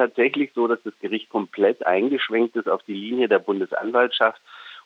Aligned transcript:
tatsächlich 0.00 0.50
so, 0.54 0.66
dass 0.66 0.82
das 0.82 0.94
Gericht 1.00 1.28
komplett 1.28 1.86
eingeschwenkt 1.86 2.56
ist 2.56 2.68
auf 2.68 2.82
die 2.84 2.94
Linie 2.94 3.28
der 3.28 3.38
Bundesanwaltschaft 3.38 4.40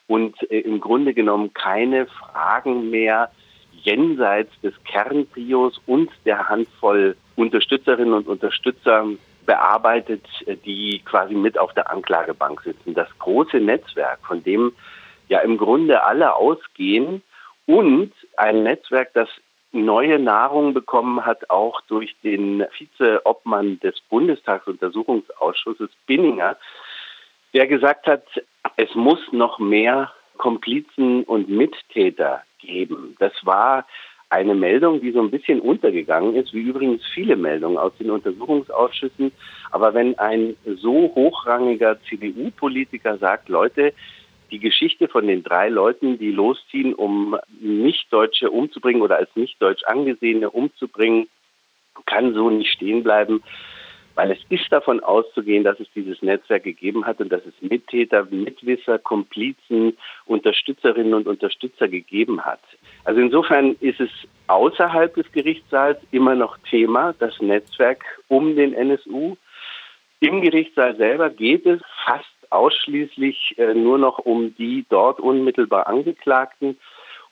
und 0.09 0.35
äh, 0.51 0.61
im 0.61 0.81
Grunde 0.81 1.15
genommen 1.15 1.55
keine 1.55 2.07
Fragen 2.07 2.91
mehr 2.91 3.31
jenseits 3.73 4.51
des 4.61 4.75
Kerntrios 4.85 5.81
und 5.87 6.11
der 6.25 6.49
Handvoll 6.49 7.17
Unterstützerinnen 7.37 8.15
und 8.15 8.27
Unterstützer 8.27 9.07
bearbeitet, 9.47 10.27
äh, 10.47 10.57
die 10.57 11.01
quasi 11.05 11.35
mit 11.35 11.59
auf 11.59 11.73
der 11.75 11.91
Anklagebank 11.93 12.63
sitzen. 12.63 12.95
Das 12.95 13.09
große 13.21 13.59
Netzwerk, 13.59 14.19
von 14.27 14.43
dem 14.43 14.73
ja 15.29 15.39
im 15.41 15.59
Grunde 15.59 16.03
alle 16.03 16.35
ausgehen 16.35 17.23
und 17.67 18.13
ein 18.37 18.65
Netzwerk, 18.65 19.13
das 19.15 19.29
neue 19.75 20.19
Nahrung 20.19 20.75
bekommen 20.75 21.25
hat, 21.25 21.51
auch 21.51 21.81
durch 21.83 22.15
den 22.23 22.65
Vizeobmann 22.79 23.81
des 23.81 24.01
Bundestagsuntersuchungsausschusses 24.09 25.91
Binninger, 26.07 26.57
der 27.53 27.67
gesagt 27.67 28.07
hat, 28.07 28.25
es 28.77 28.95
muss 28.95 29.21
noch 29.33 29.59
mehr 29.59 30.13
Komplizen 30.39 31.25
und 31.25 31.49
Mittäter 31.49 32.43
geben. 32.59 33.17
Das 33.19 33.33
war 33.43 33.87
eine 34.31 34.55
Meldung, 34.55 35.01
die 35.01 35.13
so 35.13 35.21
ein 35.21 35.31
bisschen 35.31 35.61
untergegangen 35.61 36.35
ist, 36.35 36.53
wie 36.53 36.63
übrigens 36.63 37.03
viele 37.15 37.37
Meldungen 37.37 37.79
aus 37.79 37.93
den 37.99 38.11
Untersuchungsausschüssen. 38.11 39.31
Aber 39.71 39.95
wenn 39.95 40.19
ein 40.19 40.57
so 40.65 41.13
hochrangiger 41.15 42.01
CDU-Politiker 42.03 43.19
sagt, 43.19 43.49
Leute, 43.49 43.93
die 44.55 44.61
Geschichte 44.61 45.09
von 45.09 45.27
den 45.27 45.43
drei 45.43 45.69
Leuten, 45.69 46.17
die 46.17 46.31
losziehen, 46.31 46.95
um 46.95 47.37
Nicht-Deutsche 47.61 48.53
umzubringen 48.53 49.03
oder 49.03 49.17
als 49.17 49.35
Nicht-Deutsch 49.35 49.83
angesehene 49.83 50.49
umzubringen, 50.49 51.27
kann 52.07 52.35
so 52.35 52.51
nicht 52.51 52.71
stehen 52.71 53.03
bleiben, 53.03 53.43
weil 54.15 54.31
es 54.31 54.39
ist 54.51 54.71
davon 54.71 55.01
auszugehen, 55.01 55.65
dass 55.65 55.81
es 55.81 55.89
dieses 55.93 56.23
Netzwerk 56.23 56.63
gegeben 56.63 57.05
hat 57.05 57.19
und 57.21 57.33
dass 57.33 57.45
es 57.45 57.69
Mittäter, 57.69 58.29
Mitwisser, 58.31 59.01
Komplizen, 59.01 59.97
Unterstützerinnen 60.27 61.15
und 61.15 61.27
Unterstützer 61.27 61.89
gegeben 61.89 62.45
hat. 62.45 62.61
Also 63.03 63.21
insofern 63.21 63.75
ist 63.81 63.99
es 63.99 64.11
außerhalb 64.47 65.17
des 65.17 65.33
Gerichtssaals 65.33 65.99
immer 66.13 66.37
noch 66.37 66.59
Thema, 66.71 67.13
das 67.19 67.41
Netzwerk 67.41 68.05
um 68.29 68.55
den 68.55 68.73
NSU. 68.73 69.35
Im 70.21 70.43
Gerichtssaal 70.43 70.95
selber 70.95 71.29
geht 71.31 71.67
es 71.67 71.83
fast 72.05 72.34
ausschließlich 72.55 73.57
äh, 73.59 73.75
nur 73.75 73.99
noch 73.99 74.19
um 74.19 74.55
die 74.57 74.87
dort 74.89 75.21
unmittelbar 75.21 75.87
Angeklagten 75.87 76.79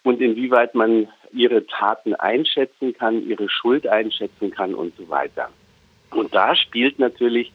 und 0.02 0.20
inwieweit 0.20 0.74
man 0.74 1.08
ihre 1.32 1.66
Taten 1.66 2.14
einschätzen 2.14 2.92
kann, 2.92 3.26
ihre 3.26 3.48
Schuld 3.48 3.86
einschätzen 3.86 4.50
kann 4.50 4.74
und 4.74 4.94
so 4.96 5.08
weiter. 5.08 5.48
Und 6.10 6.34
da 6.34 6.54
spielt 6.54 6.98
natürlich 6.98 7.52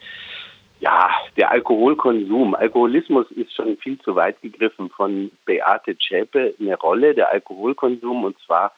ja, 0.80 1.10
der 1.36 1.52
Alkoholkonsum. 1.52 2.54
Alkoholismus 2.56 3.30
ist 3.32 3.54
schon 3.54 3.78
viel 3.78 4.00
zu 4.00 4.16
weit 4.16 4.42
gegriffen 4.42 4.90
von 4.90 5.32
Beate 5.46 5.98
Zschäpe 5.98 6.54
eine 6.60 6.76
Rolle, 6.76 7.16
der 7.16 7.32
Alkoholkonsum, 7.32 8.24
und 8.24 8.38
zwar 8.46 8.74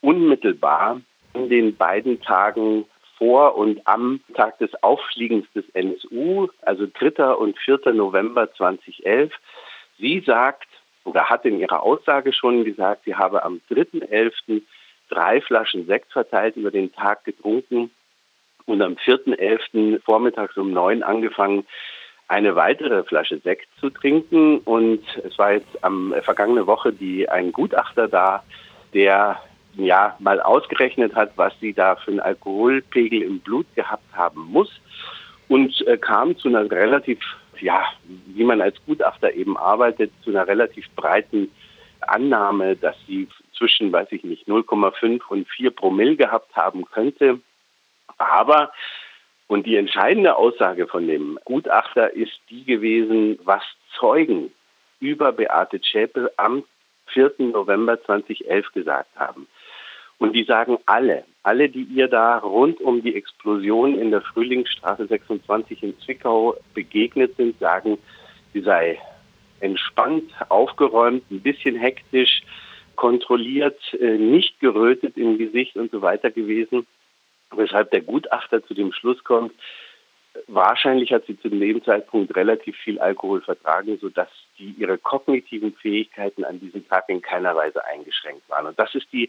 unmittelbar 0.00 1.00
in 1.34 1.48
den 1.48 1.76
beiden 1.76 2.20
Tagen 2.22 2.86
vor 3.18 3.56
und 3.56 3.86
am 3.86 4.20
Tag 4.34 4.58
des 4.58 4.70
Auffliegens 4.82 5.46
des 5.54 5.68
NSU, 5.70 6.48
also 6.62 6.86
3. 6.92 7.32
und 7.34 7.58
4. 7.58 7.92
November 7.92 8.52
2011. 8.52 9.32
Sie 9.98 10.20
sagt 10.20 10.68
oder 11.04 11.28
hat 11.28 11.44
in 11.44 11.58
ihrer 11.58 11.82
Aussage 11.82 12.32
schon 12.32 12.64
gesagt, 12.64 13.02
sie 13.04 13.14
habe 13.14 13.44
am 13.44 13.60
3.11. 13.70 14.62
drei 15.08 15.40
Flaschen 15.40 15.86
Sekt 15.86 16.12
verteilt 16.12 16.56
über 16.56 16.70
den 16.70 16.92
Tag 16.92 17.24
getrunken 17.24 17.90
und 18.66 18.82
am 18.82 18.94
4.11. 18.94 20.00
vormittags 20.02 20.56
um 20.56 20.72
neun 20.72 21.02
angefangen, 21.02 21.66
eine 22.28 22.56
weitere 22.56 23.04
Flasche 23.04 23.38
Sekt 23.38 23.68
zu 23.78 23.90
trinken. 23.90 24.58
Und 24.58 25.02
es 25.22 25.38
war 25.38 25.52
jetzt 25.52 25.84
am 25.84 26.14
vergangene 26.22 26.66
Woche 26.66 26.92
die 26.92 27.28
ein 27.28 27.52
Gutachter 27.52 28.08
da, 28.08 28.42
der 28.94 29.40
ja 29.76 30.16
mal 30.18 30.40
ausgerechnet 30.40 31.14
hat, 31.14 31.32
was 31.36 31.52
sie 31.60 31.72
da 31.72 31.96
für 31.96 32.12
einen 32.12 32.20
Alkoholpegel 32.20 33.22
im 33.22 33.40
Blut 33.40 33.66
gehabt 33.74 34.12
haben 34.12 34.40
muss 34.42 34.70
und 35.48 35.86
äh, 35.86 35.96
kam 35.96 36.36
zu 36.38 36.48
einer 36.48 36.70
relativ, 36.70 37.18
ja, 37.60 37.84
wie 38.26 38.44
man 38.44 38.60
als 38.60 38.76
Gutachter 38.86 39.32
eben 39.32 39.56
arbeitet, 39.56 40.12
zu 40.22 40.30
einer 40.30 40.46
relativ 40.46 40.88
breiten 40.96 41.50
Annahme, 42.00 42.76
dass 42.76 42.96
sie 43.06 43.28
zwischen, 43.56 43.92
weiß 43.92 44.08
ich 44.12 44.24
nicht, 44.24 44.46
0,5 44.48 45.20
und 45.28 45.48
4 45.48 45.70
Promille 45.70 46.16
gehabt 46.16 46.54
haben 46.56 46.84
könnte. 46.86 47.40
Aber, 48.18 48.72
und 49.46 49.66
die 49.66 49.76
entscheidende 49.76 50.36
Aussage 50.36 50.86
von 50.86 51.06
dem 51.06 51.38
Gutachter 51.44 52.12
ist 52.12 52.38
die 52.50 52.64
gewesen, 52.64 53.38
was 53.44 53.62
Zeugen 53.98 54.52
über 55.00 55.32
Beate 55.32 55.80
Zschäpe 55.80 56.32
am 56.36 56.64
4. 57.06 57.34
November 57.38 58.02
2011 58.02 58.72
gesagt 58.72 59.10
haben. 59.16 59.46
Und 60.24 60.32
die 60.32 60.44
sagen 60.44 60.78
alle, 60.86 61.24
alle, 61.42 61.68
die 61.68 61.82
ihr 61.82 62.08
da 62.08 62.38
rund 62.38 62.80
um 62.80 63.02
die 63.02 63.14
Explosion 63.14 63.94
in 63.98 64.10
der 64.10 64.22
Frühlingsstraße 64.22 65.06
26 65.06 65.82
in 65.82 66.00
Zwickau 66.00 66.56
begegnet 66.72 67.36
sind, 67.36 67.58
sagen, 67.58 67.98
sie 68.54 68.62
sei 68.62 68.98
entspannt, 69.60 70.32
aufgeräumt, 70.48 71.30
ein 71.30 71.42
bisschen 71.42 71.76
hektisch, 71.76 72.42
kontrolliert, 72.96 73.78
äh, 74.00 74.16
nicht 74.16 74.58
gerötet 74.60 75.18
im 75.18 75.36
Gesicht 75.36 75.76
und 75.76 75.90
so 75.90 76.00
weiter 76.00 76.30
gewesen. 76.30 76.86
Weshalb 77.54 77.90
der 77.90 78.00
Gutachter 78.00 78.64
zu 78.64 78.72
dem 78.72 78.94
Schluss 78.94 79.22
kommt, 79.24 79.52
wahrscheinlich 80.46 81.12
hat 81.12 81.26
sie 81.26 81.38
zu 81.38 81.50
dem 81.50 81.84
Zeitpunkt 81.84 82.34
relativ 82.34 82.78
viel 82.78 82.98
Alkohol 82.98 83.42
vertragen, 83.42 83.98
sodass 84.00 84.28
die 84.58 84.74
ihre 84.78 84.96
kognitiven 84.96 85.74
Fähigkeiten 85.74 86.44
an 86.44 86.60
diesem 86.60 86.88
Tag 86.88 87.10
in 87.10 87.20
keiner 87.20 87.54
Weise 87.54 87.84
eingeschränkt 87.84 88.48
waren. 88.48 88.68
Und 88.68 88.78
das 88.78 88.94
ist 88.94 89.12
die 89.12 89.28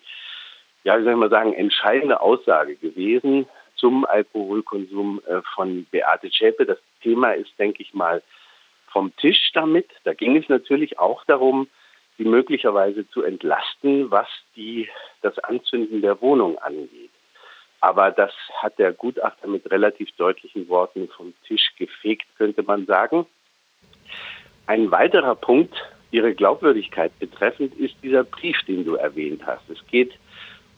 ja, 0.85 0.99
wie 0.99 1.03
soll 1.03 1.13
ich 1.13 1.19
mal 1.19 1.29
sagen, 1.29 1.53
entscheidende 1.53 2.21
Aussage 2.21 2.75
gewesen 2.75 3.47
zum 3.75 4.05
Alkoholkonsum 4.05 5.19
äh, 5.27 5.41
von 5.55 5.85
Beate 5.85 6.31
Schäpe. 6.31 6.65
Das 6.65 6.77
Thema 7.01 7.31
ist, 7.31 7.49
denke 7.57 7.81
ich 7.81 7.93
mal, 7.93 8.21
vom 8.87 9.13
Tisch 9.17 9.51
damit. 9.53 9.89
Da 10.03 10.13
ging 10.13 10.37
es 10.37 10.47
natürlich 10.47 10.99
auch 10.99 11.25
darum, 11.25 11.67
sie 12.17 12.23
möglicherweise 12.23 13.09
zu 13.09 13.23
entlasten, 13.23 14.11
was 14.11 14.27
die, 14.55 14.87
das 15.21 15.37
Anzünden 15.39 16.01
der 16.01 16.21
Wohnung 16.21 16.57
angeht. 16.59 17.09
Aber 17.81 18.11
das 18.11 18.31
hat 18.61 18.77
der 18.77 18.93
Gutachter 18.93 19.47
mit 19.47 19.69
relativ 19.71 20.11
deutlichen 20.17 20.69
Worten 20.69 21.09
vom 21.09 21.33
Tisch 21.47 21.73
gefegt, 21.77 22.27
könnte 22.37 22.61
man 22.61 22.85
sagen. 22.85 23.25
Ein 24.67 24.91
weiterer 24.91 25.35
Punkt, 25.35 25.75
ihre 26.11 26.35
Glaubwürdigkeit 26.35 27.11
betreffend, 27.19 27.73
ist 27.75 27.95
dieser 28.03 28.23
Brief, 28.23 28.57
den 28.67 28.85
du 28.85 28.95
erwähnt 28.95 29.45
hast. 29.45 29.67
Es 29.69 29.85
geht 29.87 30.13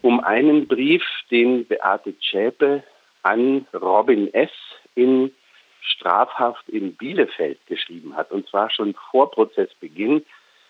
um 0.07 0.21
einen 0.21 0.69
Brief, 0.69 1.03
den 1.31 1.65
Beate 1.65 2.17
Zschäpe 2.19 2.81
an 3.23 3.67
Robin 3.73 4.33
S. 4.33 4.49
in 4.95 5.33
Strafhaft 5.81 6.69
in 6.69 6.95
Bielefeld 6.95 7.59
geschrieben 7.67 8.15
hat. 8.15 8.31
Und 8.31 8.47
zwar 8.47 8.69
schon 8.69 8.95
vor 9.11 9.29
Prozessbeginn 9.31 10.25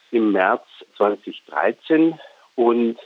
im 0.09 0.31
März 0.31 0.63
2013. 0.97 2.19
Und 2.55 2.97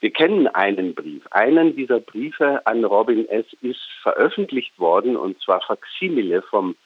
wir 0.00 0.10
kennen 0.10 0.46
einen 0.46 0.94
Brief. 0.94 1.26
Einen 1.30 1.74
dieser 1.74 2.00
Briefe 2.00 2.66
an 2.66 2.84
Robin 2.84 3.26
S. 3.30 3.46
ist 3.62 3.80
veröffentlicht 4.02 4.78
worden, 4.78 5.16
und 5.16 5.40
zwar 5.40 5.62
Faximile 5.62 6.42
vom 6.42 6.76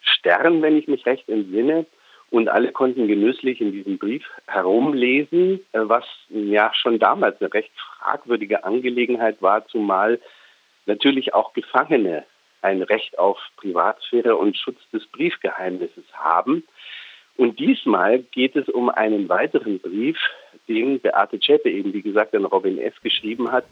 Stern, 0.00 0.62
wenn 0.62 0.76
ich 0.76 0.88
mich 0.88 1.06
recht 1.06 1.28
entsinne. 1.28 1.86
Und 2.32 2.48
alle 2.48 2.72
konnten 2.72 3.08
genüsslich 3.08 3.60
in 3.60 3.72
diesem 3.72 3.98
Brief 3.98 4.24
herumlesen, 4.46 5.60
äh, 5.72 5.80
was 5.82 6.06
ja 6.30 6.72
schon 6.72 6.98
damals 6.98 7.38
eine 7.42 7.52
recht 7.52 7.70
fragwürdige 7.98 8.64
Angelegenheit 8.64 9.42
war, 9.42 9.66
zumal 9.68 10.18
natürlich 10.86 11.34
auch 11.34 11.52
Gefangene 11.52 12.24
ein 12.62 12.80
Recht 12.80 13.18
auf 13.18 13.38
Privatsphäre 13.58 14.34
und 14.34 14.56
Schutz 14.56 14.78
des 14.94 15.06
Briefgeheimnisses 15.08 16.04
haben. 16.14 16.64
Und 17.36 17.58
diesmal 17.58 18.20
geht 18.20 18.56
es 18.56 18.66
um 18.70 18.88
einen 18.88 19.28
weiteren 19.28 19.78
Brief, 19.78 20.16
den 20.68 21.00
Beate 21.00 21.38
Zschäpe 21.38 21.68
eben, 21.68 21.92
wie 21.92 22.00
gesagt, 22.00 22.34
an 22.34 22.46
Robin 22.46 22.78
S. 22.78 22.94
geschrieben 23.02 23.52
hat 23.52 23.66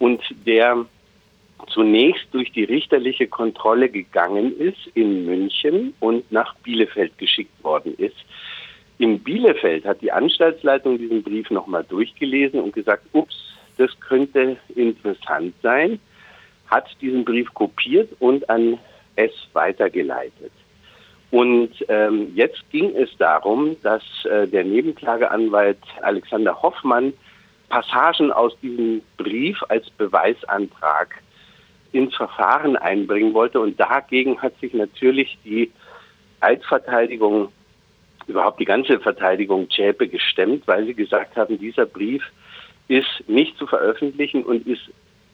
und 0.00 0.20
der 0.44 0.86
zunächst 1.68 2.26
durch 2.32 2.52
die 2.52 2.64
richterliche 2.64 3.26
Kontrolle 3.26 3.88
gegangen 3.88 4.56
ist 4.58 4.86
in 4.94 5.24
München 5.24 5.94
und 6.00 6.30
nach 6.30 6.54
Bielefeld 6.56 7.16
geschickt 7.18 7.62
worden 7.62 7.94
ist. 7.96 8.16
In 8.98 9.20
Bielefeld 9.20 9.84
hat 9.84 10.00
die 10.00 10.12
Anstaltsleitung 10.12 10.98
diesen 10.98 11.22
Brief 11.22 11.50
nochmal 11.50 11.84
durchgelesen 11.84 12.60
und 12.60 12.72
gesagt, 12.72 13.04
ups, 13.12 13.36
das 13.78 13.90
könnte 14.00 14.56
interessant 14.74 15.54
sein, 15.62 15.98
hat 16.66 16.88
diesen 17.00 17.24
Brief 17.24 17.52
kopiert 17.54 18.10
und 18.20 18.48
an 18.48 18.78
S 19.16 19.32
weitergeleitet. 19.52 20.52
Und 21.30 21.70
ähm, 21.88 22.30
jetzt 22.34 22.62
ging 22.70 22.94
es 22.94 23.08
darum, 23.16 23.76
dass 23.82 24.02
äh, 24.26 24.46
der 24.46 24.64
Nebenklageanwalt 24.64 25.78
Alexander 26.02 26.60
Hoffmann 26.60 27.14
Passagen 27.70 28.30
aus 28.30 28.52
diesem 28.60 29.00
Brief 29.16 29.58
als 29.70 29.88
Beweisantrag 29.90 31.22
ins 31.92 32.14
Verfahren 32.14 32.76
einbringen 32.76 33.34
wollte. 33.34 33.60
Und 33.60 33.78
dagegen 33.78 34.40
hat 34.40 34.58
sich 34.60 34.74
natürlich 34.74 35.38
die 35.44 35.70
Eidverteidigung, 36.40 37.48
überhaupt 38.26 38.60
die 38.60 38.64
ganze 38.64 38.98
Verteidigung 38.98 39.70
Zschäpe 39.70 40.08
gestemmt, 40.08 40.66
weil 40.66 40.86
sie 40.86 40.94
gesagt 40.94 41.36
haben, 41.36 41.58
dieser 41.58 41.86
Brief 41.86 42.22
ist 42.88 43.24
nicht 43.28 43.56
zu 43.58 43.66
veröffentlichen 43.66 44.42
und 44.42 44.66
ist 44.66 44.82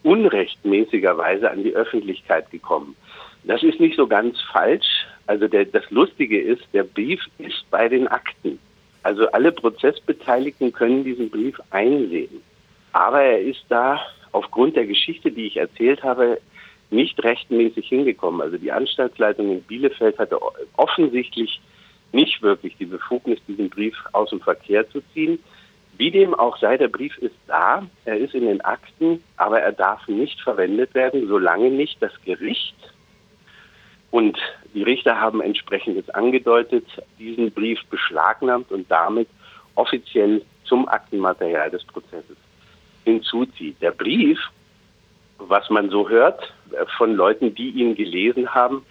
unrechtmäßigerweise 0.03 1.51
an 1.51 1.63
die 1.63 1.75
Öffentlichkeit 1.75 2.49
gekommen. 2.51 2.95
Das 3.43 3.63
ist 3.63 3.79
nicht 3.79 3.95
so 3.95 4.07
ganz 4.07 4.39
falsch. 4.41 5.05
Also 5.27 5.47
der, 5.47 5.65
das 5.65 5.89
Lustige 5.91 6.41
ist, 6.41 6.63
der 6.73 6.83
Brief 6.83 7.21
ist 7.37 7.69
bei 7.69 7.87
den 7.87 8.07
Akten. 8.07 8.59
Also 9.03 9.29
alle 9.31 9.51
Prozessbeteiligten 9.51 10.73
können 10.73 11.03
diesen 11.03 11.29
Brief 11.29 11.59
einsehen. 11.69 12.41
Aber 12.91 13.21
er 13.21 13.41
ist 13.41 13.63
da 13.69 14.01
aufgrund 14.31 14.75
der 14.75 14.85
Geschichte, 14.85 15.31
die 15.31 15.47
ich 15.47 15.57
erzählt 15.57 16.03
habe, 16.03 16.39
nicht 16.91 17.21
rechtmäßig 17.23 17.87
hingekommen. 17.87 18.41
Also 18.41 18.57
die 18.57 18.71
Anstaltsleitung 18.71 19.51
in 19.51 19.61
Bielefeld 19.61 20.17
hatte 20.17 20.39
offensichtlich 20.75 21.61
nicht 22.11 22.41
wirklich 22.41 22.75
die 22.77 22.85
Befugnis, 22.85 23.39
diesen 23.47 23.69
Brief 23.69 23.95
aus 24.13 24.31
dem 24.31 24.41
Verkehr 24.41 24.89
zu 24.89 25.01
ziehen. 25.13 25.39
Wie 25.97 26.09
dem 26.09 26.33
auch 26.33 26.57
sei, 26.57 26.77
der 26.77 26.87
Brief 26.87 27.17
ist 27.19 27.35
da, 27.47 27.85
er 28.05 28.17
ist 28.17 28.33
in 28.33 28.45
den 28.45 28.61
Akten, 28.61 29.23
aber 29.37 29.59
er 29.59 29.73
darf 29.73 30.07
nicht 30.07 30.39
verwendet 30.41 30.93
werden, 30.95 31.27
solange 31.27 31.69
nicht 31.69 32.01
das 32.01 32.13
Gericht 32.23 32.75
und 34.11 34.37
die 34.73 34.83
Richter 34.83 35.19
haben 35.19 35.41
entsprechendes 35.41 36.09
angedeutet, 36.09 36.85
diesen 37.19 37.51
Brief 37.51 37.79
beschlagnahmt 37.89 38.71
und 38.71 38.89
damit 38.89 39.27
offiziell 39.75 40.41
zum 40.65 40.87
Aktenmaterial 40.87 41.69
des 41.69 41.83
Prozesses 41.85 42.37
hinzuzieht. 43.09 43.81
Der 43.81 43.91
Brief, 43.91 44.39
was 45.37 45.69
man 45.69 45.89
so 45.89 46.09
hört 46.09 46.53
von 46.97 47.15
Leuten, 47.15 47.55
die 47.55 47.69
ihn 47.69 47.95
gelesen 47.95 48.53
haben, 48.53 48.85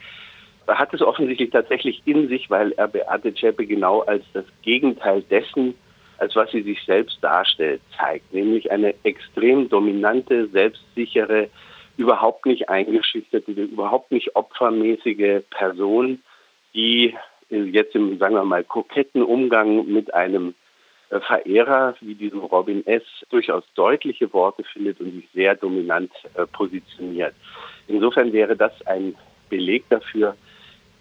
hat 0.66 0.92
es 0.92 1.00
offensichtlich 1.00 1.50
tatsächlich 1.50 2.02
in 2.04 2.28
sich, 2.28 2.50
weil 2.50 2.72
er 2.72 2.88
Beate 2.88 3.32
Zschäpe 3.34 3.66
genau 3.66 4.00
als 4.00 4.24
das 4.34 4.44
Gegenteil 4.62 5.22
dessen, 5.22 5.74
als 6.18 6.34
was 6.36 6.50
sie 6.50 6.62
sich 6.62 6.82
selbst 6.84 7.18
darstellt, 7.22 7.80
zeigt, 7.96 8.34
nämlich 8.34 8.70
eine 8.70 8.94
extrem 9.04 9.68
dominante, 9.68 10.48
selbstsichere, 10.48 11.48
überhaupt 11.96 12.44
nicht 12.46 12.68
eingeschüchterte, 12.68 13.50
überhaupt 13.50 14.12
nicht 14.12 14.36
opfermäßige 14.36 15.42
Person, 15.50 16.20
die 16.74 17.14
jetzt 17.50 17.94
im, 17.94 18.18
sagen 18.18 18.34
wir 18.34 18.44
mal, 18.44 18.64
koketten 18.64 19.22
Umgang 19.22 19.86
mit 19.86 20.12
einem 20.12 20.50
äh, 20.50 20.67
Verehrer 21.10 21.94
wie 22.00 22.14
diesem 22.14 22.40
Robin 22.40 22.86
S. 22.86 23.02
durchaus 23.30 23.64
deutliche 23.74 24.32
Worte 24.32 24.62
findet 24.64 25.00
und 25.00 25.12
sich 25.12 25.28
sehr 25.32 25.54
dominant 25.54 26.12
äh, 26.34 26.46
positioniert. 26.46 27.34
Insofern 27.86 28.32
wäre 28.32 28.56
das 28.56 28.72
ein 28.86 29.14
Beleg 29.48 29.88
dafür, 29.88 30.36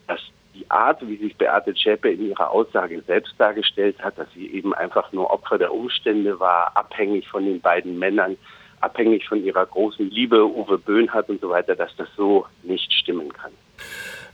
dass 0.08 0.22
die 0.56 0.70
Art, 0.72 1.06
wie 1.08 1.18
sich 1.18 1.36
Beate 1.36 1.74
Zschäpe 1.74 2.10
in 2.10 2.30
ihrer 2.30 2.52
Aussage 2.52 3.02
selbst 3.02 3.34
dargestellt 3.38 4.02
hat, 4.02 4.18
dass 4.18 4.32
sie 4.34 4.48
eben 4.48 4.74
einfach 4.74 5.12
nur 5.12 5.30
Opfer 5.30 5.58
der 5.58 5.74
Umstände 5.74 6.40
war, 6.40 6.76
abhängig 6.76 7.28
von 7.28 7.46
den 7.46 7.62
beiden 7.62 8.00
Männern, 8.00 8.38
abhängig 8.80 9.28
von 9.28 9.44
ihrer 9.44 9.66
großen 9.66 10.10
Liebe 10.10 10.46
Uwe 10.46 10.78
Böhnhardt 10.78 11.30
und 11.30 11.42
so 11.42 11.50
weiter, 11.50 11.76
dass 11.76 11.96
das 11.98 12.08
so 12.16 12.46
nicht 12.64 12.92
stimmen 12.94 13.32
kann. 13.34 13.52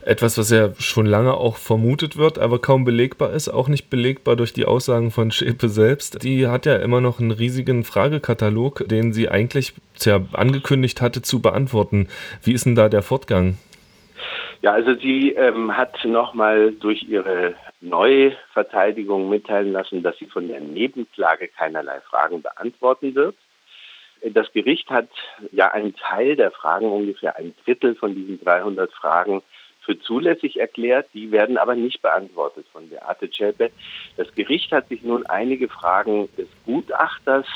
Etwas, 0.06 0.36
was 0.36 0.50
ja 0.50 0.74
schon 0.78 1.06
lange 1.06 1.32
auch 1.34 1.56
vermutet 1.56 2.18
wird, 2.18 2.38
aber 2.38 2.58
kaum 2.58 2.84
belegbar 2.84 3.32
ist, 3.32 3.48
auch 3.48 3.68
nicht 3.68 3.88
belegbar 3.88 4.36
durch 4.36 4.52
die 4.52 4.66
Aussagen 4.66 5.10
von 5.10 5.30
Schäpe 5.30 5.70
selbst. 5.70 6.22
Die 6.22 6.46
hat 6.46 6.66
ja 6.66 6.76
immer 6.76 7.00
noch 7.00 7.20
einen 7.20 7.30
riesigen 7.30 7.84
Fragekatalog, 7.84 8.86
den 8.86 9.14
sie 9.14 9.30
eigentlich 9.30 9.72
ja, 10.00 10.20
angekündigt 10.32 11.00
hatte 11.00 11.22
zu 11.22 11.40
beantworten. 11.40 12.08
Wie 12.42 12.52
ist 12.52 12.66
denn 12.66 12.74
da 12.74 12.90
der 12.90 13.00
Fortgang? 13.00 13.56
Ja, 14.60 14.72
also 14.72 14.94
sie 14.94 15.32
ähm, 15.32 15.74
hat 15.74 16.04
nochmal 16.04 16.72
durch 16.72 17.02
ihre 17.04 17.54
Neuverteidigung 17.80 19.30
mitteilen 19.30 19.72
lassen, 19.72 20.02
dass 20.02 20.18
sie 20.18 20.26
von 20.26 20.48
der 20.48 20.60
Nebenklage 20.60 21.48
keinerlei 21.48 22.00
Fragen 22.00 22.42
beantworten 22.42 23.14
wird. 23.14 23.36
Das 24.32 24.52
Gericht 24.52 24.88
hat 24.90 25.08
ja 25.52 25.70
einen 25.72 25.94
Teil 25.96 26.36
der 26.36 26.50
Fragen, 26.50 26.90
ungefähr 26.90 27.36
ein 27.36 27.54
Drittel 27.64 27.94
von 27.94 28.14
diesen 28.14 28.42
300 28.42 28.92
Fragen, 28.92 29.42
für 29.84 29.98
zulässig 30.00 30.58
erklärt. 30.58 31.08
Die 31.14 31.30
werden 31.30 31.58
aber 31.58 31.74
nicht 31.74 32.02
beantwortet 32.02 32.66
von 32.72 32.88
Beate 32.88 33.30
Zschäpe. 33.30 33.70
Das 34.16 34.34
Gericht 34.34 34.72
hat 34.72 34.88
sich 34.88 35.02
nun 35.02 35.26
einige 35.26 35.68
Fragen 35.68 36.28
des 36.36 36.48
Gutachters 36.64 37.46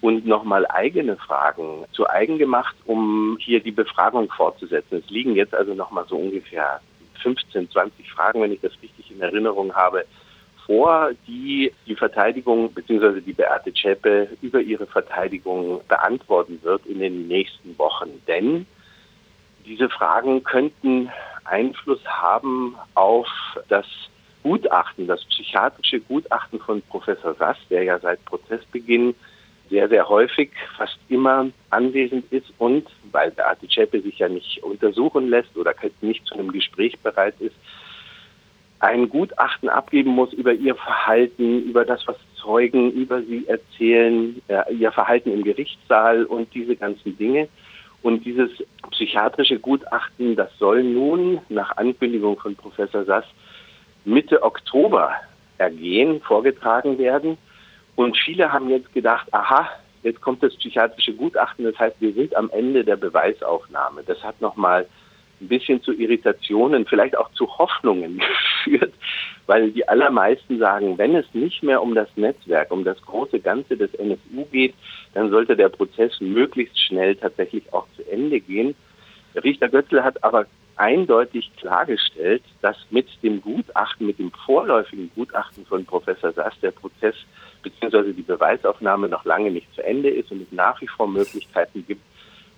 und 0.00 0.26
nochmal 0.26 0.66
eigene 0.66 1.16
Fragen 1.16 1.84
zu 1.92 2.08
eigen 2.08 2.38
gemacht, 2.38 2.74
um 2.86 3.38
hier 3.40 3.60
die 3.60 3.70
Befragung 3.70 4.30
fortzusetzen. 4.30 5.02
Es 5.04 5.10
liegen 5.10 5.36
jetzt 5.36 5.54
also 5.54 5.74
nochmal 5.74 6.04
so 6.08 6.16
ungefähr 6.16 6.80
15, 7.22 7.70
20 7.70 8.10
Fragen, 8.10 8.42
wenn 8.42 8.52
ich 8.52 8.60
das 8.60 8.72
richtig 8.82 9.10
in 9.12 9.20
Erinnerung 9.20 9.74
habe, 9.74 10.04
vor, 10.66 11.10
die 11.26 11.72
die 11.86 11.94
Verteidigung 11.94 12.72
bzw. 12.72 13.20
die 13.20 13.32
Beate 13.32 13.72
Zschäpe 13.72 14.28
über 14.42 14.60
ihre 14.60 14.86
Verteidigung 14.86 15.80
beantworten 15.88 16.58
wird 16.62 16.84
in 16.86 16.98
den 16.98 17.28
nächsten 17.28 17.76
Wochen. 17.78 18.10
Denn 18.26 18.66
diese 19.64 19.88
Fragen 19.88 20.42
könnten 20.42 21.10
Einfluss 21.44 22.04
haben 22.06 22.76
auf 22.94 23.28
das 23.68 23.86
Gutachten, 24.42 25.06
das 25.06 25.24
psychiatrische 25.24 26.00
Gutachten 26.00 26.58
von 26.60 26.82
Professor 26.82 27.34
Sass, 27.34 27.56
der 27.70 27.84
ja 27.84 27.98
seit 27.98 28.24
Prozessbeginn 28.24 29.14
sehr, 29.70 29.88
sehr 29.88 30.08
häufig, 30.08 30.50
fast 30.76 30.98
immer 31.08 31.48
anwesend 31.70 32.30
ist 32.32 32.52
und, 32.58 32.86
weil 33.10 33.30
Beate 33.30 33.68
Zschäpe 33.68 34.02
sich 34.02 34.18
ja 34.18 34.28
nicht 34.28 34.62
untersuchen 34.62 35.28
lässt 35.28 35.56
oder 35.56 35.74
nicht 36.00 36.26
zu 36.26 36.34
einem 36.34 36.52
Gespräch 36.52 36.98
bereit 36.98 37.34
ist, 37.40 37.54
ein 38.80 39.08
Gutachten 39.08 39.68
abgeben 39.68 40.10
muss 40.10 40.32
über 40.32 40.52
ihr 40.52 40.74
Verhalten, 40.74 41.62
über 41.62 41.84
das, 41.84 42.06
was 42.06 42.16
Zeugen 42.42 42.90
über 42.90 43.22
sie 43.22 43.46
erzählen, 43.46 44.42
äh, 44.48 44.74
ihr 44.74 44.90
Verhalten 44.90 45.32
im 45.32 45.44
Gerichtssaal 45.44 46.24
und 46.24 46.52
diese 46.52 46.74
ganzen 46.74 47.16
Dinge. 47.16 47.48
Und 48.02 48.24
dieses 48.24 48.50
psychiatrische 48.90 49.58
Gutachten, 49.58 50.36
das 50.36 50.50
soll 50.58 50.82
nun 50.82 51.40
nach 51.48 51.76
Ankündigung 51.76 52.38
von 52.38 52.56
Professor 52.56 53.04
Sass 53.04 53.24
Mitte 54.04 54.42
Oktober 54.42 55.12
ergehen, 55.58 56.20
vorgetragen 56.20 56.98
werden. 56.98 57.38
Und 57.94 58.16
viele 58.16 58.52
haben 58.52 58.68
jetzt 58.68 58.92
gedacht, 58.92 59.32
aha, 59.32 59.68
jetzt 60.02 60.20
kommt 60.20 60.42
das 60.42 60.56
psychiatrische 60.56 61.14
Gutachten, 61.14 61.64
das 61.64 61.78
heißt, 61.78 61.96
wir 62.00 62.12
sind 62.12 62.34
am 62.34 62.50
Ende 62.50 62.84
der 62.84 62.96
Beweisaufnahme. 62.96 64.02
Das 64.04 64.22
hat 64.24 64.40
nochmal 64.40 64.86
ein 65.40 65.48
bisschen 65.48 65.82
zu 65.82 65.92
Irritationen, 65.92 66.86
vielleicht 66.86 67.16
auch 67.16 67.30
zu 67.32 67.46
Hoffnungen 67.58 68.20
geführt, 68.64 68.94
weil 69.46 69.70
die 69.70 69.88
allermeisten 69.88 70.58
sagen, 70.58 70.98
wenn 70.98 71.14
es 71.14 71.26
nicht 71.32 71.62
mehr 71.62 71.82
um 71.82 71.94
das 71.94 72.08
Netzwerk, 72.16 72.70
um 72.70 72.84
das 72.84 73.00
große 73.02 73.40
Ganze 73.40 73.76
des 73.76 73.92
NSU 73.94 74.46
geht, 74.50 74.74
dann 75.14 75.30
sollte 75.30 75.56
der 75.56 75.68
Prozess 75.68 76.20
möglichst 76.20 76.78
schnell 76.78 77.16
tatsächlich 77.16 77.72
auch 77.72 77.86
zu 77.96 78.02
Ende 78.10 78.40
gehen. 78.40 78.74
Richter 79.34 79.68
Götzl 79.68 80.02
hat 80.02 80.22
aber 80.24 80.46
eindeutig 80.76 81.50
klargestellt, 81.56 82.42
dass 82.60 82.76
mit 82.90 83.06
dem 83.22 83.40
Gutachten, 83.40 84.06
mit 84.06 84.18
dem 84.18 84.32
vorläufigen 84.32 85.10
Gutachten 85.14 85.66
von 85.66 85.84
Professor 85.84 86.32
Sass 86.32 86.54
der 86.60 86.70
Prozess 86.70 87.14
bzw. 87.62 88.12
die 88.12 88.22
Beweisaufnahme 88.22 89.08
noch 89.08 89.24
lange 89.24 89.50
nicht 89.50 89.72
zu 89.74 89.84
Ende 89.84 90.10
ist 90.10 90.30
und 90.32 90.42
es 90.42 90.52
nach 90.52 90.80
wie 90.80 90.88
vor 90.88 91.06
Möglichkeiten 91.06 91.84
gibt, 91.86 92.02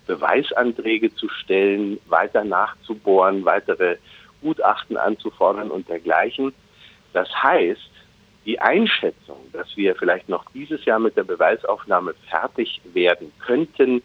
Beweisanträge 0.07 1.13
zu 1.15 1.27
stellen, 1.29 1.99
weiter 2.07 2.43
nachzubohren, 2.43 3.43
weitere 3.43 3.97
Gutachten 4.41 4.97
anzufordern 4.97 5.71
und 5.71 5.89
dergleichen. 5.89 6.53
Das 7.13 7.27
heißt, 7.41 7.91
die 8.45 8.59
Einschätzung, 8.59 9.37
dass 9.53 9.75
wir 9.75 9.95
vielleicht 9.95 10.29
noch 10.29 10.45
dieses 10.53 10.85
Jahr 10.85 10.99
mit 10.99 11.17
der 11.17 11.23
Beweisaufnahme 11.23 12.13
fertig 12.29 12.81
werden 12.93 13.31
könnten, 13.39 14.01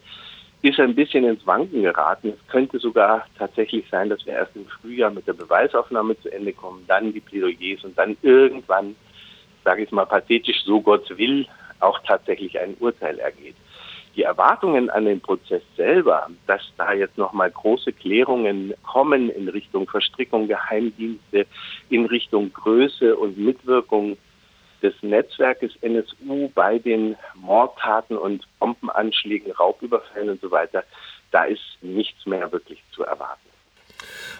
ist 0.63 0.79
ein 0.79 0.95
bisschen 0.95 1.23
ins 1.23 1.45
Wanken 1.45 1.83
geraten. 1.83 2.29
Es 2.29 2.47
könnte 2.47 2.79
sogar 2.79 3.25
tatsächlich 3.37 3.85
sein, 3.89 4.09
dass 4.09 4.25
wir 4.25 4.33
erst 4.33 4.55
im 4.55 4.65
Frühjahr 4.67 5.11
mit 5.11 5.27
der 5.27 5.33
Beweisaufnahme 5.33 6.19
zu 6.21 6.31
Ende 6.31 6.53
kommen, 6.53 6.83
dann 6.87 7.13
die 7.13 7.19
Plädoyers 7.19 7.83
und 7.83 7.97
dann 7.97 8.15
irgendwann, 8.21 8.95
sage 9.63 9.83
ich 9.83 9.91
mal 9.91 10.05
pathetisch, 10.05 10.63
so 10.63 10.81
Gott 10.81 11.09
will, 11.17 11.47
auch 11.79 11.99
tatsächlich 12.05 12.59
ein 12.59 12.75
Urteil 12.79 13.17
ergeht 13.19 13.55
die 14.15 14.23
Erwartungen 14.23 14.89
an 14.89 15.05
den 15.05 15.21
Prozess 15.21 15.61
selber, 15.77 16.29
dass 16.47 16.61
da 16.77 16.93
jetzt 16.93 17.17
nochmal 17.17 17.49
große 17.49 17.93
Klärungen 17.93 18.73
kommen 18.83 19.29
in 19.29 19.47
Richtung 19.47 19.87
Verstrickung 19.87 20.47
Geheimdienste, 20.47 21.45
in 21.89 22.05
Richtung 22.05 22.51
Größe 22.51 23.15
und 23.15 23.37
Mitwirkung 23.37 24.17
des 24.81 24.93
Netzwerkes 25.01 25.75
NSU 25.81 26.49
bei 26.53 26.79
den 26.79 27.15
Mordtaten 27.35 28.17
und 28.17 28.45
Bombenanschlägen, 28.59 29.51
Raubüberfällen 29.51 30.29
und 30.29 30.41
so 30.41 30.51
weiter, 30.51 30.83
da 31.31 31.43
ist 31.43 31.77
nichts 31.81 32.25
mehr 32.25 32.51
wirklich 32.51 32.83
zu 32.91 33.03
erwarten. 33.03 33.50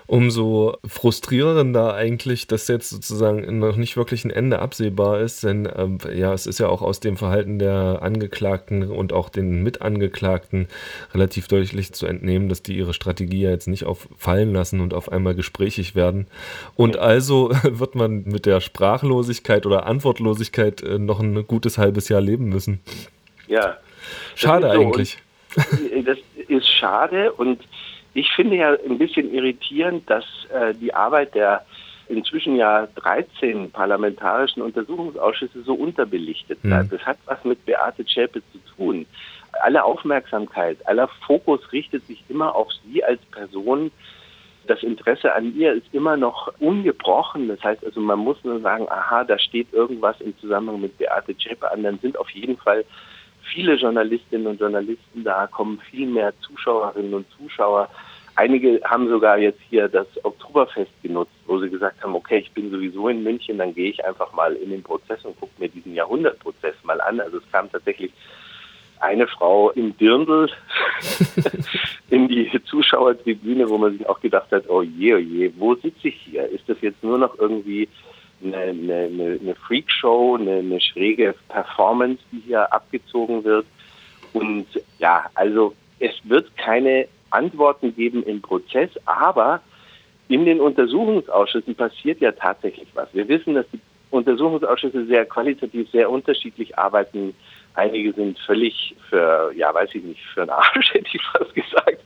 Umso 0.07 0.77
frustrierender 0.85 1.93
eigentlich, 1.93 2.47
dass 2.47 2.67
jetzt 2.67 2.89
sozusagen 2.89 3.59
noch 3.59 3.77
nicht 3.77 3.95
wirklich 3.95 4.25
ein 4.25 4.29
Ende 4.29 4.59
absehbar 4.59 5.21
ist, 5.21 5.43
denn 5.43 5.69
ähm, 5.73 5.99
ja, 6.13 6.33
es 6.33 6.47
ist 6.47 6.59
ja 6.59 6.67
auch 6.67 6.81
aus 6.81 6.99
dem 6.99 7.15
Verhalten 7.17 7.59
der 7.59 7.99
Angeklagten 8.01 8.91
und 8.91 9.13
auch 9.13 9.29
den 9.29 9.63
Mitangeklagten 9.63 10.67
relativ 11.13 11.47
deutlich 11.47 11.93
zu 11.93 12.07
entnehmen, 12.07 12.49
dass 12.49 12.61
die 12.61 12.77
ihre 12.77 12.93
Strategie 12.93 13.43
ja 13.43 13.51
jetzt 13.51 13.67
nicht 13.67 13.85
auffallen 13.85 14.51
lassen 14.53 14.81
und 14.81 14.93
auf 14.93 15.11
einmal 15.11 15.35
gesprächig 15.35 15.95
werden. 15.95 16.27
Und 16.75 16.97
also 16.97 17.51
wird 17.63 17.95
man 17.95 18.23
mit 18.23 18.45
der 18.45 18.59
Sprachlosigkeit 18.59 19.65
oder 19.65 19.85
Antwortlosigkeit 19.85 20.81
äh, 20.81 20.99
noch 20.99 21.19
ein 21.19 21.47
gutes 21.47 21.77
halbes 21.77 22.09
Jahr 22.09 22.21
leben 22.21 22.49
müssen. 22.49 22.81
Ja. 23.47 23.77
Schade 24.35 24.71
so. 24.73 24.79
eigentlich. 24.79 25.17
das 26.05 26.17
ist 26.47 26.67
schade 26.67 27.31
und 27.33 27.59
ich 28.13 28.31
finde 28.31 28.57
ja 28.57 28.75
ein 28.85 28.97
bisschen 28.97 29.33
irritierend, 29.33 30.09
dass 30.09 30.25
äh, 30.53 30.73
die 30.73 30.93
Arbeit 30.93 31.35
der 31.35 31.65
inzwischen 32.11 32.55
ja 32.57 32.87
13 32.95 33.71
parlamentarischen 33.71 34.61
Untersuchungsausschüsse 34.61 35.61
so 35.63 35.73
unterbelichtet 35.73 36.61
bleibt. 36.61 36.91
Mhm. 36.91 36.97
Das 36.97 37.05
hat 37.05 37.17
was 37.25 37.43
mit 37.45 37.65
Beate 37.65 38.05
Zschäpe 38.05 38.41
zu 38.51 38.59
tun. 38.75 39.05
Alle 39.63 39.83
Aufmerksamkeit, 39.83 40.77
aller 40.87 41.07
Fokus 41.25 41.71
richtet 41.71 42.05
sich 42.07 42.23
immer 42.29 42.55
auf 42.55 42.67
sie 42.83 43.03
als 43.03 43.21
Person. 43.31 43.91
Das 44.67 44.83
Interesse 44.83 45.33
an 45.33 45.55
ihr 45.55 45.73
ist 45.73 45.87
immer 45.93 46.17
noch 46.17 46.53
ungebrochen. 46.59 47.47
Das 47.47 47.63
heißt 47.63 47.85
also, 47.85 47.99
man 48.01 48.19
muss 48.19 48.43
nur 48.43 48.59
sagen, 48.59 48.87
aha, 48.89 49.23
da 49.23 49.39
steht 49.39 49.73
irgendwas 49.73 50.19
im 50.21 50.37
Zusammenhang 50.39 50.81
mit 50.81 50.97
Beate 50.97 51.35
Zschäpe 51.37 51.71
an. 51.71 51.83
Dann 51.83 51.99
sind 51.99 52.17
auf 52.17 52.29
jeden 52.31 52.57
Fall 52.57 52.85
viele 53.51 53.75
Journalistinnen 53.75 54.47
und 54.47 54.59
Journalisten 54.59 55.23
da, 55.23 55.47
kommen 55.47 55.79
viel 55.89 56.07
mehr 56.07 56.33
Zuschauerinnen 56.41 57.13
und 57.13 57.25
Zuschauer. 57.37 57.89
Einige 58.35 58.79
haben 58.85 59.09
sogar 59.09 59.37
jetzt 59.37 59.59
hier 59.69 59.87
das 59.89 60.07
Oktoberfest 60.23 60.91
genutzt, 61.03 61.35
wo 61.45 61.59
sie 61.59 61.69
gesagt 61.69 62.01
haben, 62.01 62.15
okay, 62.15 62.39
ich 62.39 62.51
bin 62.51 62.71
sowieso 62.71 63.09
in 63.09 63.23
München, 63.23 63.57
dann 63.57 63.75
gehe 63.75 63.89
ich 63.89 64.03
einfach 64.05 64.31
mal 64.33 64.53
in 64.53 64.69
den 64.69 64.83
Prozess 64.83 65.23
und 65.25 65.37
gucke 65.39 65.51
mir 65.59 65.67
diesen 65.67 65.93
Jahrhundertprozess 65.93 66.75
mal 66.83 67.01
an. 67.01 67.19
Also 67.19 67.37
es 67.37 67.51
kam 67.51 67.69
tatsächlich 67.71 68.11
eine 69.01 69.27
Frau 69.27 69.71
im 69.71 69.97
Dirndl 69.97 70.49
in 72.09 72.27
die 72.27 72.49
Zuschauertribüne, 72.65 73.67
wo 73.69 73.77
man 73.77 73.97
sich 73.97 74.07
auch 74.07 74.19
gedacht 74.21 74.51
hat, 74.51 74.69
oh 74.69 74.81
je, 74.81 75.15
oh 75.15 75.17
je, 75.17 75.51
wo 75.57 75.75
sitze 75.75 76.07
ich 76.07 76.21
hier? 76.21 76.47
Ist 76.47 76.69
das 76.69 76.77
jetzt 76.81 77.03
nur 77.03 77.17
noch 77.17 77.37
irgendwie 77.37 77.89
eine, 78.43 78.57
eine, 78.57 79.39
eine 79.41 79.55
Freakshow, 79.55 80.35
eine, 80.35 80.57
eine 80.57 80.79
schräge 80.81 81.35
Performance, 81.49 82.21
die 82.31 82.41
hier 82.47 82.71
abgezogen 82.73 83.43
wird. 83.43 83.65
Und 84.33 84.67
ja, 84.99 85.25
also 85.35 85.73
es 85.99 86.13
wird 86.23 86.55
keine 86.57 87.07
Antworten 87.29 87.95
geben 87.95 88.23
im 88.23 88.41
Prozess, 88.41 88.89
aber 89.05 89.61
in 90.27 90.45
den 90.45 90.61
Untersuchungsausschüssen 90.61 91.75
passiert 91.75 92.21
ja 92.21 92.31
tatsächlich 92.31 92.87
was. 92.93 93.13
Wir 93.13 93.27
wissen, 93.27 93.55
dass 93.55 93.65
die 93.71 93.79
Untersuchungsausschüsse 94.11 95.05
sehr 95.05 95.25
qualitativ 95.25 95.89
sehr 95.91 96.09
unterschiedlich 96.09 96.77
arbeiten. 96.77 97.33
Einige 97.73 98.13
sind 98.13 98.37
völlig 98.39 98.95
für, 99.09 99.51
ja, 99.55 99.73
weiß 99.73 99.89
ich 99.93 100.03
nicht, 100.03 100.21
für 100.33 100.41
einen 100.41 100.51
Arsch, 100.51 100.93
hätte 100.93 101.07
ich 101.13 101.21
fast 101.23 101.53
gesagt. 101.53 102.01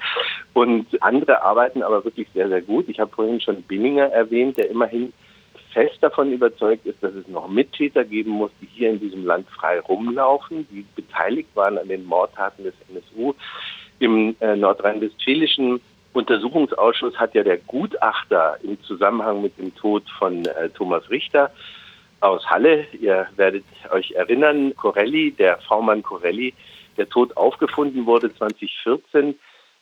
Und 0.54 0.88
andere 1.02 1.42
arbeiten 1.42 1.84
aber 1.84 2.04
wirklich 2.04 2.28
sehr, 2.34 2.48
sehr 2.48 2.62
gut. 2.62 2.88
Ich 2.88 3.00
habe 3.00 3.12
vorhin 3.14 3.42
schon 3.42 3.62
Binninger 3.64 4.06
erwähnt, 4.06 4.58
der 4.58 4.70
immerhin 4.70 5.12
fest 5.76 5.98
davon 6.00 6.32
überzeugt 6.32 6.86
ist, 6.86 7.04
dass 7.04 7.14
es 7.14 7.28
noch 7.28 7.50
Mittäter 7.50 8.06
geben 8.06 8.32
muss, 8.32 8.52
die 8.62 8.68
hier 8.74 8.92
in 8.92 9.00
diesem 9.02 9.26
Land 9.26 9.46
frei 9.50 9.82
rumlaufen, 9.82 10.66
die 10.72 10.86
beteiligt 10.96 11.50
waren 11.54 11.78
an 11.78 11.90
den 11.90 12.06
Mordtaten 12.06 12.64
des 12.64 12.74
NSU. 12.90 13.34
Im 14.00 14.38
äh, 14.40 14.56
nordrhein-westfälischen 14.56 15.82
Untersuchungsausschuss 16.14 17.20
hat 17.20 17.36
ja 17.36 17.44
der 17.44 17.58
Gutachter 17.58 18.58
im 18.64 18.82
Zusammenhang 18.84 19.42
mit 19.42 19.58
dem 19.58 19.76
Tod 19.76 20.04
von 20.18 20.46
äh, 20.46 20.70
Thomas 20.70 21.10
Richter 21.10 21.52
aus 22.22 22.50
Halle, 22.50 22.88
ihr 22.94 23.28
werdet 23.36 23.66
euch 23.92 24.12
erinnern, 24.12 24.74
Corelli, 24.78 25.32
der 25.32 25.58
V-Mann 25.58 26.04
Corelli, 26.04 26.54
der 26.96 27.10
tot 27.10 27.36
aufgefunden 27.36 28.06
wurde 28.06 28.34
2014, 28.34 29.36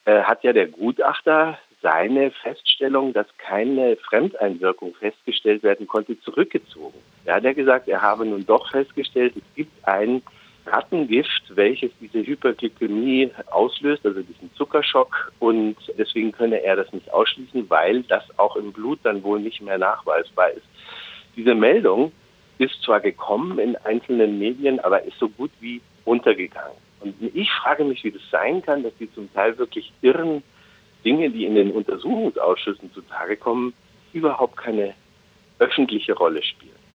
äh, 0.05 0.23
hat 0.23 0.43
ja 0.43 0.53
der 0.53 0.67
Gutachter 0.67 1.59
seine 1.83 2.31
Feststellung, 2.31 3.13
dass 3.13 3.27
keine 3.37 3.97
Fremdeinwirkung 3.97 4.95
festgestellt 4.95 5.61
werden 5.61 5.85
konnte, 5.85 6.19
zurückgezogen. 6.21 6.97
Er 7.25 7.35
hat 7.35 7.43
ja 7.43 7.53
gesagt, 7.53 7.87
er 7.89 8.01
habe 8.01 8.25
nun 8.25 8.45
doch 8.45 8.71
festgestellt, 8.71 9.33
es 9.35 9.55
gibt 9.55 9.87
ein 9.87 10.23
Rattengift, 10.65 11.43
welches 11.55 11.91
diese 11.99 12.25
Hyperglykämie 12.25 13.31
auslöst, 13.51 14.05
also 14.05 14.21
diesen 14.21 14.49
Zuckerschock. 14.55 15.33
Und 15.39 15.75
deswegen 15.97 16.31
könne 16.31 16.63
er 16.63 16.77
das 16.77 16.91
nicht 16.93 17.11
ausschließen, 17.11 17.69
weil 17.69 18.03
das 18.03 18.23
auch 18.39 18.55
im 18.55 18.71
Blut 18.71 18.99
dann 19.03 19.21
wohl 19.23 19.41
nicht 19.41 19.61
mehr 19.61 19.77
nachweisbar 19.77 20.51
ist. 20.51 20.65
Diese 21.35 21.53
Meldung 21.53 22.13
ist 22.59 22.81
zwar 22.81 23.01
gekommen 23.01 23.59
in 23.59 23.75
einzelnen 23.75 24.39
Medien, 24.39 24.79
aber 24.79 25.03
ist 25.03 25.19
so 25.19 25.27
gut 25.27 25.51
wie 25.59 25.81
untergegangen. 26.05 26.77
Und 27.01 27.15
ich 27.21 27.51
frage 27.51 27.83
mich, 27.83 28.01
wie 28.05 28.11
das 28.11 28.21
sein 28.31 28.61
kann, 28.61 28.83
dass 28.83 28.95
die 28.97 29.11
zum 29.13 29.31
Teil 29.33 29.57
wirklich 29.57 29.91
irren 30.01 30.43
Dinge, 31.03 31.29
die 31.29 31.45
in 31.45 31.55
den 31.55 31.71
Untersuchungsausschüssen 31.71 32.91
zutage 32.93 33.37
kommen, 33.37 33.73
überhaupt 34.13 34.57
keine 34.57 34.93
öffentliche 35.59 36.13
Rolle 36.13 36.41
spielen. 36.43 36.72